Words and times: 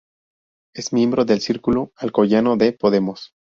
Es 0.73 0.93
miembro 0.93 1.25
del 1.25 1.41
círculo 1.41 1.91
alcoyano 1.97 2.57
de 2.57 2.73
Podemos. 2.73 3.35